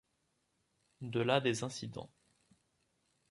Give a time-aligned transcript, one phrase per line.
[1.01, 2.09] De là des incidents.